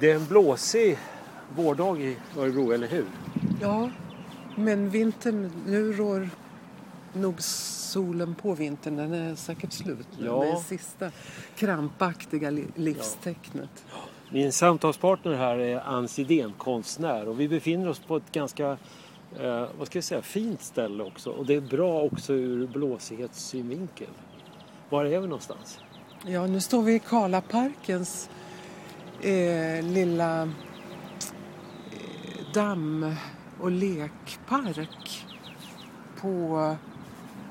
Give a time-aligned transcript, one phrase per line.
[0.00, 0.98] Det är en blåsig
[1.56, 3.04] vårdag i Örebro, eller hur?
[3.60, 3.90] Ja,
[4.56, 6.30] men vintern, nu rår
[7.12, 8.96] nog solen på vintern.
[8.96, 10.26] Den är säkert slut nu.
[10.26, 10.40] Ja.
[10.40, 11.10] Det är sista
[11.56, 13.84] krampaktiga li- livstecknet.
[14.30, 17.28] Min samtalspartner här är Ann Sidén, konstnär.
[17.28, 18.70] Och vi befinner oss på ett ganska
[19.40, 21.30] eh, vad ska jag säga, fint ställe också.
[21.30, 24.08] Och det är bra också ur blåsighetssynvinkel.
[24.88, 25.78] Var är vi någonstans?
[26.26, 28.30] Ja, nu står vi i Karlaparkens
[29.22, 30.48] eh, lilla eh,
[32.54, 33.14] damm
[33.60, 35.26] och lekpark
[36.20, 36.76] på,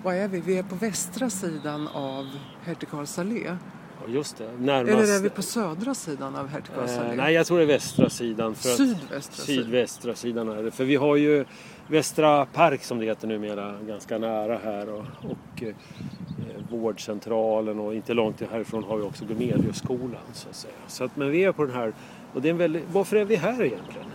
[0.04, 0.40] vad är vi?
[0.40, 2.28] Vi är på västra sidan av
[2.64, 3.58] Hertig Karls allé.
[4.08, 4.94] Just det, närmast...
[4.94, 6.92] Eller är vi på södra sidan av allé?
[6.92, 8.56] eh, nej, jag tror det är västra sidan.
[8.56, 9.64] För Sydvästra sidan.
[9.64, 10.72] Sydvästra sidan är det.
[10.72, 11.46] För vi har ju
[11.88, 15.76] Västra Park som det heter numera ganska nära här och, och eh,
[16.70, 20.74] vårdcentralen och inte långt härifrån har vi också Gomeliusskolan så att säga.
[20.88, 21.94] Så att, men vi är på den här
[22.34, 24.08] och det är en väldigt, varför är vi här egentligen?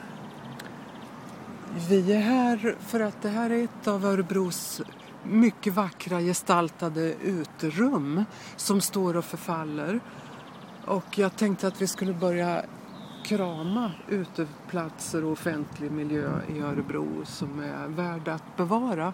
[1.88, 4.82] Vi är här för att det här är ett av Örebros
[5.24, 8.24] mycket vackra gestaltade uterum
[8.56, 10.00] som står och förfaller.
[10.86, 12.64] Och jag tänkte att vi skulle börja
[13.24, 19.12] krama uteplatser och offentlig miljö i Örebro som är värda att bevara.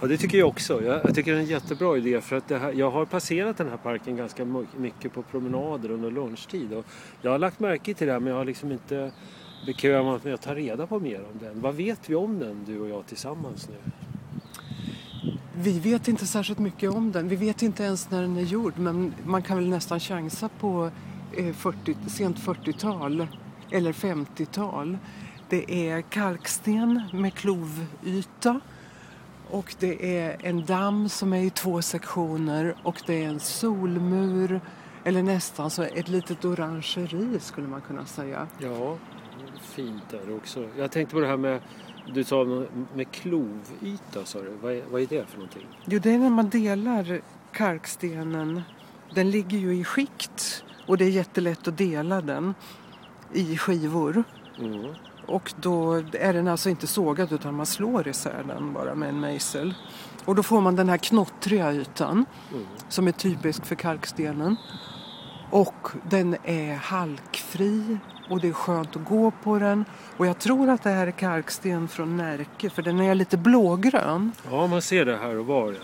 [0.00, 0.82] Ja, det tycker jag också.
[0.82, 3.56] Jag, jag tycker det är en jättebra idé för att det här, jag har passerat
[3.56, 4.44] den här parken ganska
[4.76, 6.86] mycket på promenader under lunchtid och
[7.22, 9.12] jag har lagt märke till det här men jag har liksom inte
[9.66, 11.60] bekvämat mig att ta reda på mer om den.
[11.60, 13.92] Vad vet vi om den, du och jag tillsammans nu?
[15.62, 17.28] Vi vet inte särskilt mycket om den.
[17.28, 20.90] Vi vet inte ens när den är gjord men man kan väl nästan chansa på
[21.32, 23.26] eh, 40, sent 40-tal
[23.70, 24.98] eller 50-tal.
[25.48, 28.60] Det är kalksten med klovyta
[29.50, 34.60] och det är en damm som är i två sektioner och det är en solmur
[35.04, 38.46] eller nästan så ett litet orangeri skulle man kunna säga.
[38.58, 38.96] Ja,
[39.60, 40.68] fint är det också.
[40.76, 41.60] Jag tänkte på det här med,
[42.14, 42.44] du sa
[42.94, 44.50] med klovyta sa du.
[44.62, 45.66] Vad är, vad är det för någonting?
[45.84, 47.20] Jo, det är när man delar
[47.52, 48.62] kalkstenen.
[49.14, 52.54] Den ligger ju i skikt och det är jättelätt att dela den
[53.32, 54.24] i skivor.
[54.58, 54.86] Mm.
[55.26, 59.20] Och då är den alltså inte sågad utan man slår isär den bara med en
[59.20, 59.74] mejsel.
[60.24, 62.64] Och då får man den här knottriga ytan Mm.
[62.88, 64.56] som är typisk för kalkstenen.
[65.50, 67.98] Och den är halkfri
[68.30, 69.84] och det är skönt att gå på den.
[70.16, 74.32] Och jag tror att det här är kalksten från Närke för den är lite blågrön.
[74.50, 75.78] Ja, man ser det här och var ja.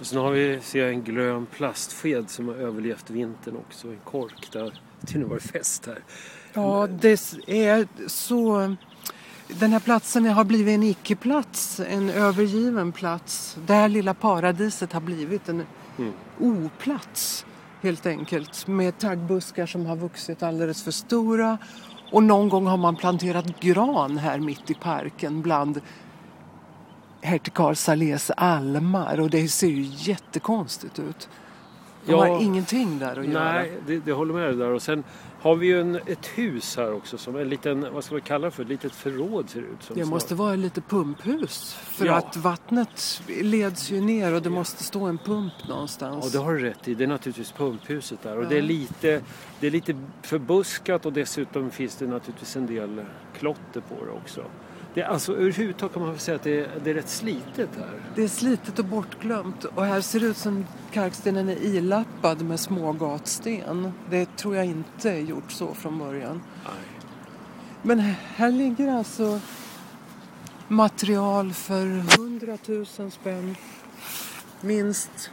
[0.00, 3.88] Och sen har vi, ser jag en grön plastsked som har överlevt vintern också.
[3.88, 4.80] En kork där.
[5.14, 5.98] Har varit fest här.
[6.52, 7.08] Ja, det
[7.46, 8.76] är så...
[9.48, 13.56] Den här platsen har blivit en icke-plats, en övergiven plats.
[13.66, 15.66] Det här lilla paradiset har blivit en
[15.98, 16.12] Mm.
[16.40, 17.46] oplats
[17.82, 18.66] helt enkelt.
[18.66, 21.58] Med taggbuskar som har vuxit alldeles för stora.
[22.12, 25.80] Och någon gång har man planterat gran här mitt i parken bland
[27.20, 29.20] Hertig Karl Salés almar.
[29.20, 31.28] Och det ser ju jättekonstigt ut.
[32.06, 32.18] De Ja.
[32.18, 33.52] har ingenting där att göra.
[33.52, 34.68] Nej, det, det håller med dig där.
[34.68, 35.04] Och sen
[35.40, 38.44] har vi ju en, ett hus här också som en liten, vad ska vi kalla
[38.44, 39.96] det för, ett litet förråd ser det ut som.
[39.96, 40.10] Det snart.
[40.14, 41.72] måste vara lite pumphus.
[41.74, 42.14] För Ja.
[42.14, 46.32] att vattnet leds ju ner och det måste stå en pump Ja, någonstans.
[46.32, 46.94] det har du rätt i.
[46.94, 48.36] Det är naturligtvis pumphuset där.
[48.36, 48.48] Och Ja.
[48.48, 49.20] det, är lite,
[49.60, 53.04] det är lite förbuskat och dessutom finns det naturligtvis en del
[53.38, 54.42] klotter på det också.
[54.94, 58.00] Det alltså överhuvudtaget kan man säga att det är, det är rätt slitet här.
[58.14, 59.64] Det är slitet och bortglömt.
[59.64, 63.92] Och här ser det ut som kalkstenen är ilappad med små gatsten.
[64.10, 66.42] Det tror jag inte är gjort så från början.
[66.64, 66.74] Nej.
[67.82, 67.98] Men
[68.36, 69.40] här ligger alltså
[70.68, 71.86] material för
[72.20, 72.58] 100
[72.98, 73.56] 000 spänn
[74.60, 75.30] minst.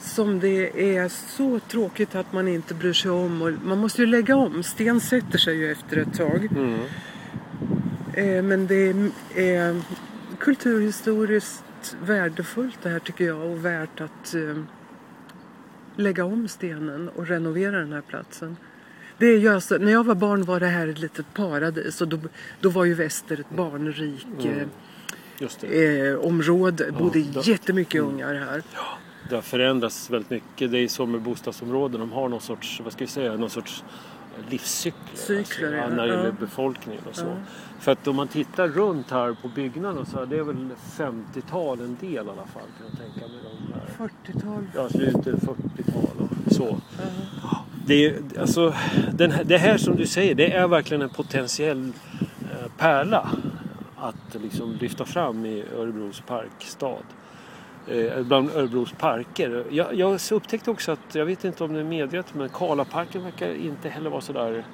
[0.00, 3.42] Som det är så tråkigt att man inte bryr sig om.
[3.42, 4.62] Och man måste ju lägga om.
[4.62, 6.48] Sten sätter sig ju efter ett tag.
[6.50, 6.80] Mm.
[8.20, 9.80] Eh, Men det är, är
[10.38, 14.62] kulturhistoriskt värdefullt det här tycker jag och värt att eh,
[15.96, 18.56] lägga om stenen och renovera den här platsen.
[19.18, 22.08] Det är ju alltså, när jag var barn var det här ett litet paradis och
[22.08, 22.18] då,
[22.60, 24.68] då var ju väster ett barnrik Mm.
[25.60, 26.08] Det.
[26.08, 26.84] eh, område.
[26.86, 28.62] Det bodde då- jättemycket ungar här.
[29.28, 30.70] Det har förändrats väldigt mycket.
[30.72, 32.00] Det är så med bostadsområden.
[32.00, 33.84] De har någon sorts, vad ska vi säga, någon sorts
[34.48, 35.16] livscykler.
[35.16, 35.88] Cykler, ja, ja.
[35.88, 37.36] när det gäller befolkningen och så.
[37.80, 41.96] För att om man tittar runt här på byggnaden så är det väl 50-tal en
[42.00, 42.62] del i alla fall.
[42.78, 43.40] Kan jag tänka mig.
[43.66, 44.08] De här.
[44.24, 44.66] 40-tal.
[44.74, 46.78] Ja, slutet 40-tal och så.
[47.86, 51.92] Det, är, alltså, här, det här som du säger, det är verkligen en potentiell
[52.40, 53.30] eh, pärla
[53.96, 57.02] att liksom lyfta fram i Örebros parkstad.
[57.88, 59.64] Eh, bland Örebros parker.
[59.70, 63.54] Jag, jag upptäckte också att, jag vet inte om det är medvetet, men Karlaparken verkar
[63.54, 64.64] inte heller vara sådär...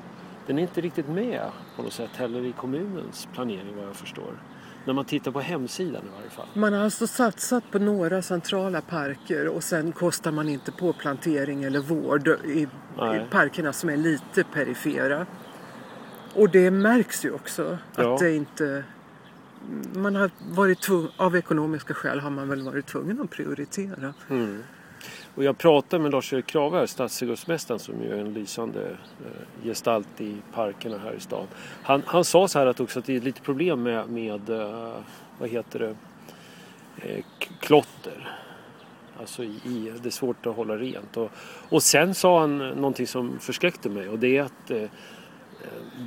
[0.46, 1.40] Den är inte riktigt med
[1.76, 4.32] på något sätt heller i kommunens planering vad jag förstår.
[4.84, 6.46] När man tittar på hemsidan i varje fall.
[6.54, 11.64] Man har alltså satsat på några centrala parker och sen kostar man inte på plantering
[11.64, 12.68] eller vård i, i
[13.30, 15.26] parkerna som är lite perifera.
[16.34, 18.16] Och det märks ju också att Ja.
[18.20, 18.84] det inte...
[19.94, 24.14] Man har varit tvungen, av ekonomiska skäl har man väl varit tvungen att prioritera.
[24.30, 24.62] Mm.
[25.34, 30.20] Och jag pratade med Lars-Erik Krave, här, stadsträdgårdsmästaren som ju är en lysande eh, gestalt
[30.20, 31.46] i parkerna här i stan.
[31.82, 34.94] Han, han sa så här att också att det är lite problem med, med eh,
[35.38, 35.96] vad heter det,
[37.08, 37.24] eh,
[37.60, 38.36] klotter.
[39.20, 41.16] Alltså i, i, det är svårt att hålla rent.
[41.16, 41.30] Och,
[41.68, 44.88] och sen sa han någonting som förskräckte mig och det är att eh,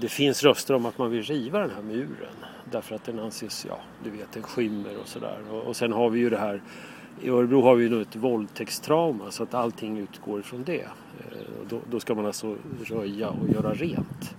[0.02, 2.36] det finns röster om att man vill riva den här muren.
[2.72, 5.40] Därför att den anses, ja du vet, den skymmer och sådär.
[5.52, 6.62] Och, och sen har vi ju det här
[7.22, 10.82] i Örebro har vi ju ett våldtäktstrauma så att allting utgår ifrån det.
[10.82, 10.88] Eh,
[11.70, 14.36] Då, då ska man alltså röja och göra rent.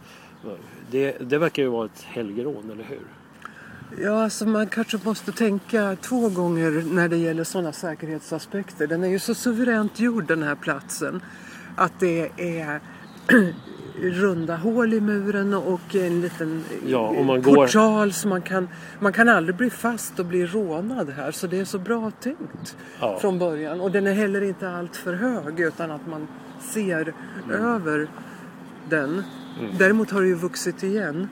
[0.90, 3.06] Det, det verkar ju vara ett helgerån, eller hur?
[4.04, 8.86] Ja, alltså man kanske måste tänka två gånger när det gäller sådana säkerhetsaspekter.
[8.86, 11.22] Den är ju så suveränt gjord den här platsen.
[11.76, 12.80] Att det är
[14.00, 18.68] runda hål i muren och en liten Ja, man eh, går- portal så man kan,
[19.00, 21.30] man kan aldrig bli fast och bli rånad här.
[21.30, 23.18] Så det är så bra tänkt Ja.
[23.20, 23.80] från början.
[23.80, 26.28] Och den är heller inte allt för hög utan att man
[26.60, 27.14] ser
[27.52, 28.08] över
[28.88, 29.22] den.
[29.78, 31.28] Däremot har det ju vuxit igen.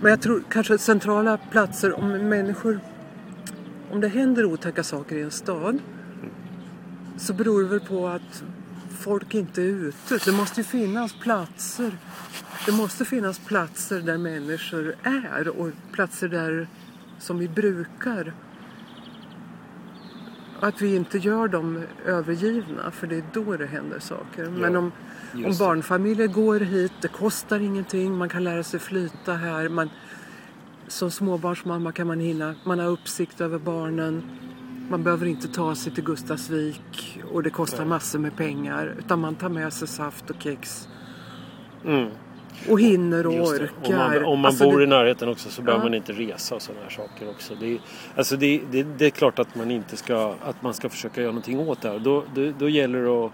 [0.00, 2.80] Men jag tror kanske centrala platser om människor...
[3.90, 5.78] Om det händer otäcka saker i en stad
[7.16, 8.44] så beror det väl på att
[9.02, 10.18] folk inte ute.
[10.24, 11.96] Det måste ju finnas platser.
[12.66, 16.66] Det måste finnas platser där människor är och platser där
[17.18, 18.32] som vi brukar.
[20.60, 24.50] Att vi inte gör dem övergivna för det är då det händer saker.
[24.50, 24.92] Men om,
[25.34, 29.68] om barnfamiljer går hit, det kostar ingenting, man kan lära sig flyta här.
[29.68, 29.90] Man,
[30.88, 34.22] som småbarnsmamma kan man hinna, man har uppsikt över barnen.
[34.92, 38.94] Man behöver inte ta sig till Gustavsvik och det kostar massor med pengar.
[38.98, 40.88] Utan man tar med sig saft och kex.
[41.84, 42.08] Mm.
[42.68, 43.70] Och hinner och orkar.
[43.84, 45.88] Om man, om man Alltså bor det- i närheten också så behöver Ja.
[45.90, 47.54] man inte resa och sådana här saker också.
[47.60, 47.80] Det är,
[48.16, 51.30] alltså det, det, det är klart att man inte ska, att man ska försöka göra
[51.30, 51.98] någonting åt det här.
[51.98, 53.32] Då, då, då gäller det att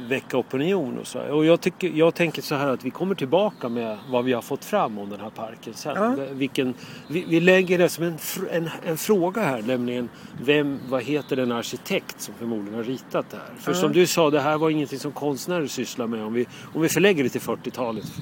[0.00, 1.20] väcka opinion och så.
[1.20, 4.42] Och jag, tycker, jag tänker så här att vi kommer tillbaka med vad vi har
[4.42, 5.96] fått fram om den här parken sen.
[5.96, 6.16] Ja.
[6.30, 6.74] Vilken,
[7.08, 8.18] vi, vi lägger det som en,
[8.50, 10.08] en, en fråga här, nämligen
[10.42, 13.54] vem, vad heter den arkitekt som förmodligen har ritat det här?
[13.58, 13.78] För Ja.
[13.78, 16.24] som du sa, det här var ingenting som konstnärer sysslar med.
[16.24, 18.12] Om vi, om vi förlägger det till 40-talet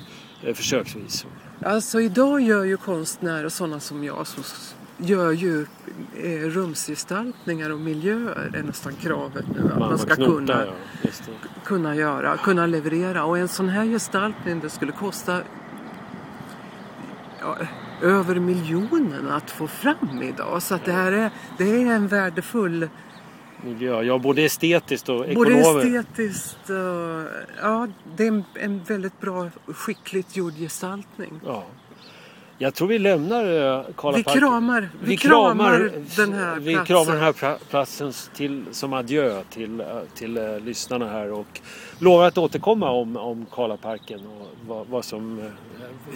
[0.44, 1.26] eh, försöksvis.
[1.64, 4.42] Alltså idag gör ju konstnärer, sådana som jag, som
[4.98, 5.66] gör ju
[6.22, 9.72] eh, rumsgestaltningar och miljöer är nästan kravet nu.
[9.72, 11.32] Att man, ska knotar, kunna, ja.
[11.64, 13.24] Kunna göra, kunna leverera.
[13.24, 15.40] Och en sån här gestaltning det skulle kosta
[17.40, 17.56] ja,
[18.02, 20.62] över miljonen att få fram idag.
[20.62, 22.88] Så att det här är, det är en värdefull,
[23.62, 25.96] Miljö, ja både estetiskt och både ekonomiskt.
[25.96, 27.28] estetiskt, och,
[27.62, 31.40] ja det är en, en väldigt bra, skickligt gjord gestaltning.
[31.44, 31.66] Ja.
[32.60, 34.38] Jag tror vi lämnar uh, Karla Vi Park.
[34.38, 36.87] kramar, vi kramar den här vi platsen.
[36.87, 41.60] kramar den här platsen till, som adjö till, eh, till eh, lyssnarna här och
[41.99, 45.44] lovar att återkomma om, om Karlaparken och vad, vad som, eh,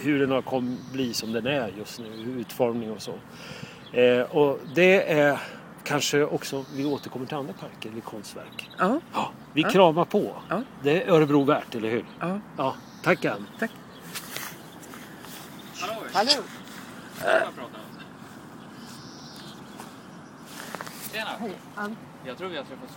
[0.03, 2.05] hur den har kom bli som den är just nu,
[2.41, 3.13] utformning och så.
[3.97, 5.39] Eh, och det är
[5.83, 8.69] kanske också, vi återkommer till andra parker eller konstverk.
[8.79, 9.69] Ja, Ja, vi Ja.
[9.69, 10.31] kramar på.
[10.49, 10.61] Ja.
[10.83, 12.05] Det är Örebro värt, eller hur?
[12.19, 12.39] ja.
[12.57, 13.45] Ja, tack Ann.
[13.59, 13.71] Tack.
[16.13, 16.43] Hallå!
[21.11, 21.29] Tjena!
[21.39, 21.97] Hej, Ann.
[22.25, 22.91] Jag tror vi har träffats